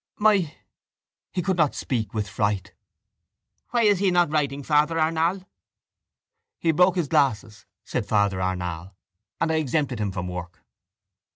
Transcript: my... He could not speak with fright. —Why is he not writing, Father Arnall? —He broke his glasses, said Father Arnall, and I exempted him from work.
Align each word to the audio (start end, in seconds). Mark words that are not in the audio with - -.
my... 0.17 0.51
He 1.31 1.43
could 1.43 1.57
not 1.57 1.75
speak 1.75 2.11
with 2.11 2.27
fright. 2.27 2.73
—Why 3.69 3.83
is 3.83 3.99
he 3.99 4.09
not 4.09 4.31
writing, 4.31 4.63
Father 4.63 4.97
Arnall? 4.97 5.45
—He 6.57 6.71
broke 6.71 6.95
his 6.95 7.07
glasses, 7.09 7.67
said 7.85 8.07
Father 8.07 8.41
Arnall, 8.41 8.95
and 9.39 9.51
I 9.51 9.57
exempted 9.57 9.99
him 9.99 10.11
from 10.11 10.27
work. 10.27 10.63